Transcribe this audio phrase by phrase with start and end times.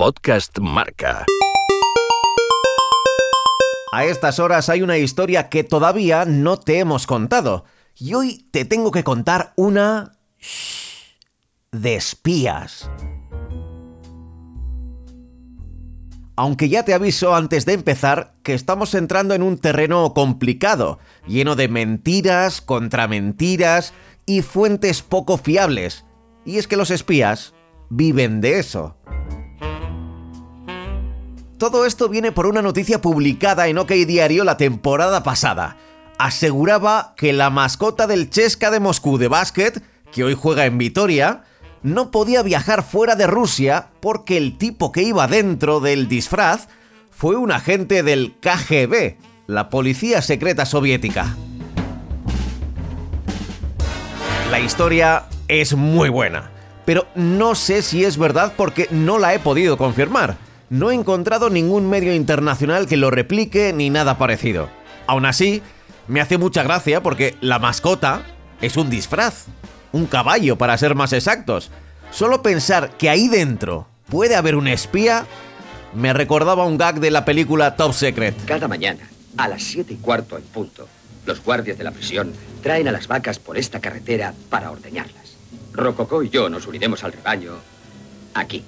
[0.00, 1.26] Podcast Marca.
[3.92, 7.66] A estas horas hay una historia que todavía no te hemos contado.
[7.98, 10.16] Y hoy te tengo que contar una...
[11.70, 12.90] de espías.
[16.34, 21.56] Aunque ya te aviso antes de empezar que estamos entrando en un terreno complicado, lleno
[21.56, 23.92] de mentiras, contramentiras
[24.24, 26.06] y fuentes poco fiables.
[26.46, 27.52] Y es que los espías
[27.90, 28.96] viven de eso.
[31.60, 35.76] Todo esto viene por una noticia publicada en OK Diario la temporada pasada.
[36.16, 41.42] Aseguraba que la mascota del Chesca de Moscú de básquet, que hoy juega en Vitoria,
[41.82, 46.68] no podía viajar fuera de Rusia porque el tipo que iba dentro del disfraz
[47.10, 51.36] fue un agente del KGB, la policía secreta soviética.
[54.50, 56.52] La historia es muy buena,
[56.86, 60.38] pero no sé si es verdad porque no la he podido confirmar
[60.70, 64.70] no he encontrado ningún medio internacional que lo replique ni nada parecido.
[65.06, 65.62] Aún así,
[66.06, 68.22] me hace mucha gracia porque la mascota
[68.62, 69.46] es un disfraz,
[69.92, 71.72] un caballo para ser más exactos.
[72.12, 75.26] Solo pensar que ahí dentro puede haber un espía
[75.92, 78.36] me recordaba un gag de la película Top Secret.
[78.44, 80.86] Cada mañana, a las 7 y cuarto en punto,
[81.26, 82.32] los guardias de la prisión
[82.62, 85.34] traen a las vacas por esta carretera para ordeñarlas.
[85.72, 87.54] Rococó y yo nos uniremos al rebaño
[88.34, 88.62] aquí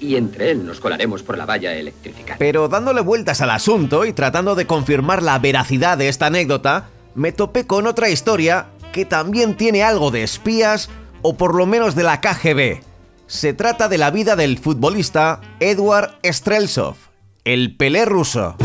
[0.00, 2.38] y entre él nos colaremos por la valla electrificada.
[2.38, 7.32] Pero dándole vueltas al asunto y tratando de confirmar la veracidad de esta anécdota, me
[7.32, 10.90] topé con otra historia que también tiene algo de espías
[11.22, 12.82] o por lo menos de la KGB.
[13.26, 16.96] Se trata de la vida del futbolista Edward Streltsov,
[17.44, 18.56] el Pelé ruso.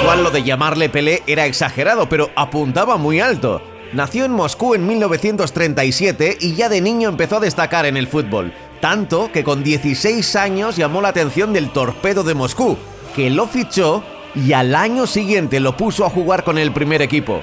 [0.00, 3.62] Igual lo de llamarle Pelé era exagerado, pero apuntaba muy alto.
[3.92, 8.52] Nació en Moscú en 1937 y ya de niño empezó a destacar en el fútbol,
[8.80, 12.76] tanto que con 16 años llamó la atención del Torpedo de Moscú,
[13.14, 14.02] que lo fichó
[14.34, 17.42] y al año siguiente lo puso a jugar con el primer equipo.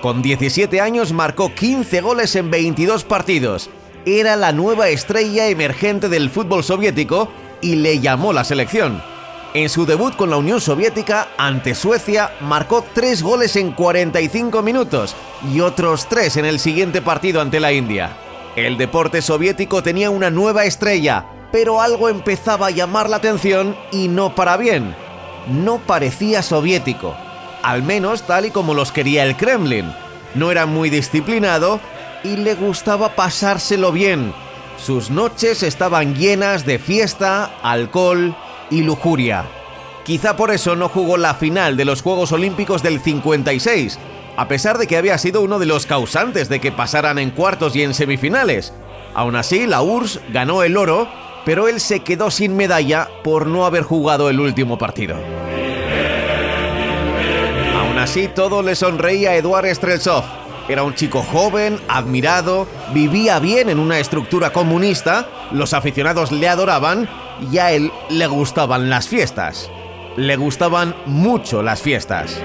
[0.00, 3.68] Con 17 años marcó 15 goles en 22 partidos.
[4.06, 7.28] Era la nueva estrella emergente del fútbol soviético
[7.60, 9.02] y le llamó la selección.
[9.54, 15.16] En su debut con la Unión Soviética ante Suecia marcó 3 goles en 45 minutos
[15.50, 18.14] y otros 3 en el siguiente partido ante la India.
[18.56, 24.08] El deporte soviético tenía una nueva estrella, pero algo empezaba a llamar la atención y
[24.08, 24.94] no para bien.
[25.50, 27.16] No parecía soviético,
[27.62, 29.90] al menos tal y como los quería el Kremlin.
[30.34, 31.80] No era muy disciplinado
[32.22, 34.34] y le gustaba pasárselo bien.
[34.76, 38.36] Sus noches estaban llenas de fiesta, alcohol
[38.70, 39.44] y lujuria.
[40.04, 43.98] Quizá por eso no jugó la final de los Juegos Olímpicos del 56,
[44.36, 47.76] a pesar de que había sido uno de los causantes de que pasaran en cuartos
[47.76, 48.72] y en semifinales.
[49.14, 51.08] Aún así, la URSS ganó el oro,
[51.44, 55.16] pero él se quedó sin medalla por no haber jugado el último partido.
[57.76, 60.24] Aún así, todo le sonreía a Eduard Streltsov.
[60.68, 67.08] Era un chico joven, admirado, vivía bien en una estructura comunista, los aficionados le adoraban
[67.40, 69.70] y a él le gustaban las fiestas.
[70.16, 72.40] Le gustaban mucho las fiestas.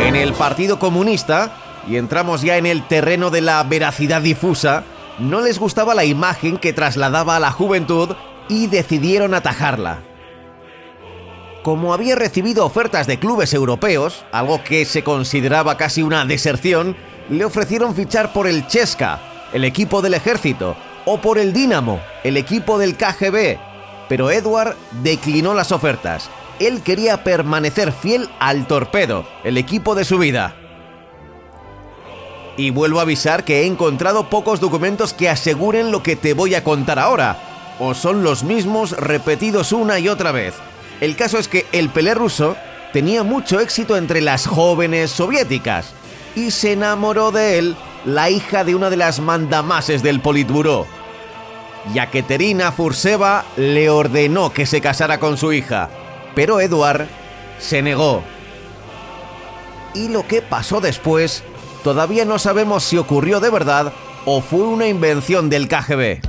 [0.00, 1.52] En el Partido Comunista,
[1.88, 4.84] y entramos ya en el terreno de la veracidad difusa,
[5.18, 8.14] no les gustaba la imagen que trasladaba a la juventud
[8.48, 9.98] y decidieron atajarla.
[11.62, 16.96] Como había recibido ofertas de clubes europeos, algo que se consideraba casi una deserción,
[17.28, 19.20] le ofrecieron fichar por el Chesca,
[19.52, 20.76] el equipo del ejército,
[21.10, 23.56] o por el Dinamo, el equipo del KGB,
[24.10, 26.28] pero Edward declinó las ofertas.
[26.60, 30.54] Él quería permanecer fiel al Torpedo, el equipo de su vida.
[32.58, 36.54] Y vuelvo a avisar que he encontrado pocos documentos que aseguren lo que te voy
[36.54, 37.38] a contar ahora,
[37.78, 40.56] o son los mismos repetidos una y otra vez.
[41.00, 42.54] El caso es que el Pelé ruso
[42.92, 45.94] tenía mucho éxito entre las jóvenes soviéticas
[46.36, 50.86] y se enamoró de él la hija de una de las mandamases del Politburó,
[51.94, 51.98] y
[52.60, 55.88] a Furseva le ordenó que se casara con su hija,
[56.34, 57.06] pero Edward
[57.58, 58.22] se negó.
[59.94, 61.42] Y lo que pasó después
[61.82, 63.92] todavía no sabemos si ocurrió de verdad
[64.26, 66.20] o fue una invención del KGB.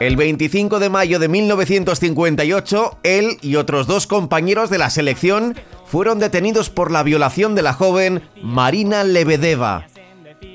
[0.00, 5.56] El 25 de mayo de 1958, él y otros dos compañeros de la selección
[5.86, 9.86] fueron detenidos por la violación de la joven Marina Lebedeva.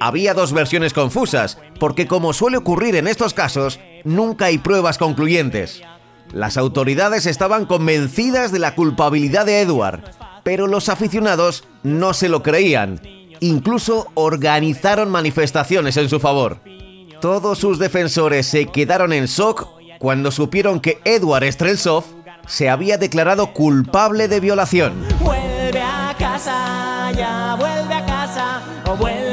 [0.03, 5.83] Había dos versiones confusas, porque como suele ocurrir en estos casos, nunca hay pruebas concluyentes.
[6.33, 10.01] Las autoridades estaban convencidas de la culpabilidad de Edward,
[10.41, 12.99] pero los aficionados no se lo creían.
[13.41, 16.61] Incluso organizaron manifestaciones en su favor.
[17.21, 19.67] Todos sus defensores se quedaron en shock
[19.99, 22.05] cuando supieron que Edward Streltsov
[22.47, 25.05] se había declarado culpable de violación.
[25.19, 29.30] Vuelve a casa, ya vuelve a casa, o vuelve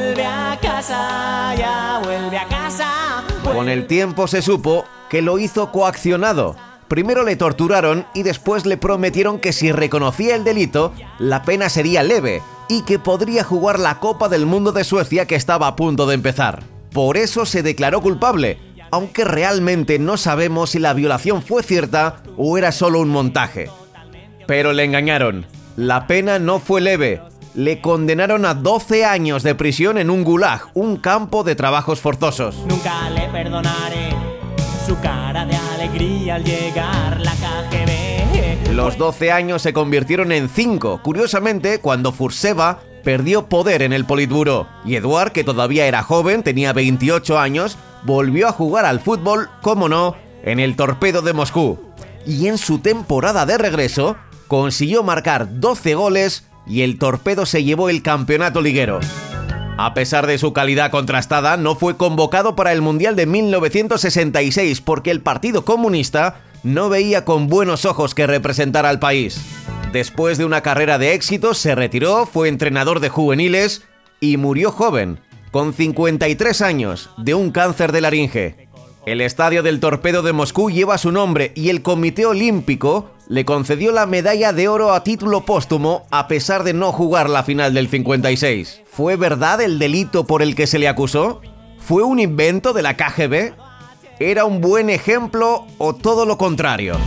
[2.02, 3.24] vuelve a casa.
[3.42, 6.56] Con el tiempo se supo que lo hizo coaccionado.
[6.88, 12.02] Primero le torturaron y después le prometieron que si reconocía el delito, la pena sería
[12.02, 16.06] leve y que podría jugar la Copa del Mundo de Suecia que estaba a punto
[16.06, 16.62] de empezar.
[16.92, 18.58] Por eso se declaró culpable,
[18.90, 23.70] aunque realmente no sabemos si la violación fue cierta o era solo un montaje.
[24.46, 25.46] Pero le engañaron.
[25.76, 27.20] La pena no fue leve.
[27.54, 32.56] Le condenaron a 12 años de prisión en un gulag, un campo de trabajos forzosos.
[32.68, 34.10] Nunca le perdonaré
[34.86, 38.72] su cara de alegría al llegar la KGB.
[38.72, 44.68] Los 12 años se convirtieron en 5, curiosamente cuando Furseva perdió poder en el Politburo
[44.84, 49.88] y Eduard, que todavía era joven, tenía 28 años, volvió a jugar al fútbol, como
[49.88, 51.78] no, en el Torpedo de Moscú.
[52.26, 54.16] Y en su temporada de regreso,
[54.46, 59.00] consiguió marcar 12 goles y el Torpedo se llevó el campeonato liguero.
[59.78, 65.10] A pesar de su calidad contrastada, no fue convocado para el Mundial de 1966 porque
[65.10, 69.40] el Partido Comunista no veía con buenos ojos que representara al país.
[69.92, 73.84] Después de una carrera de éxito, se retiró, fue entrenador de juveniles
[74.20, 75.20] y murió joven,
[75.50, 78.67] con 53 años, de un cáncer de laringe.
[79.08, 83.90] El estadio del Torpedo de Moscú lleva su nombre y el Comité Olímpico le concedió
[83.90, 87.88] la medalla de oro a título póstumo a pesar de no jugar la final del
[87.88, 88.82] 56.
[88.84, 91.40] ¿Fue verdad el delito por el que se le acusó?
[91.78, 93.54] ¿Fue un invento de la KGB?
[94.20, 96.98] ¿Era un buen ejemplo o todo lo contrario?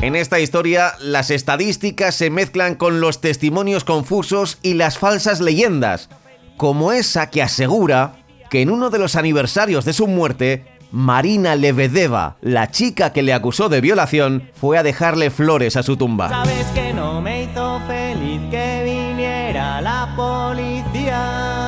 [0.00, 6.08] En esta historia, las estadísticas se mezclan con los testimonios confusos y las falsas leyendas,
[6.56, 8.19] como esa que asegura
[8.50, 13.32] que en uno de los aniversarios de su muerte, Marina Lebedeva, la chica que le
[13.32, 16.28] acusó de violación, fue a dejarle flores a su tumba.
[16.28, 21.60] Sabes que no me hizo feliz que viniera la policía.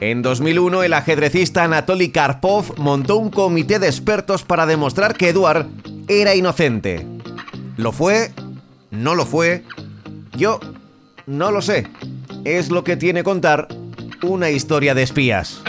[0.00, 5.66] En 2001, el ajedrecista Anatoly Karpov montó un comité de expertos para demostrar que Eduard
[6.08, 7.06] era inocente.
[7.78, 8.32] ¿Lo fue?
[8.90, 9.64] ¿No lo fue?
[10.36, 10.60] Yo
[11.26, 11.86] no lo sé.
[12.46, 13.66] Es lo que tiene contar
[14.22, 15.64] una historia de espías.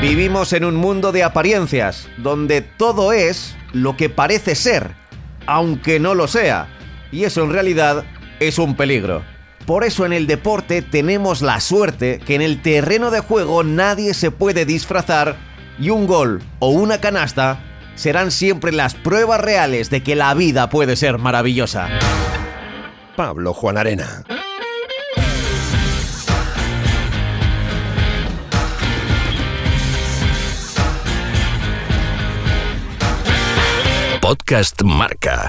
[0.00, 4.92] Vivimos en un mundo de apariencias, donde todo es lo que parece ser,
[5.46, 6.68] aunque no lo sea.
[7.12, 8.02] Y eso en realidad
[8.40, 9.22] es un peligro.
[9.66, 14.14] Por eso en el deporte tenemos la suerte que en el terreno de juego nadie
[14.14, 15.36] se puede disfrazar
[15.78, 17.60] y un gol o una canasta
[17.94, 21.90] serán siempre las pruebas reales de que la vida puede ser maravillosa.
[23.16, 24.22] Pablo Juan Arena.
[34.20, 35.48] Podcast Marca.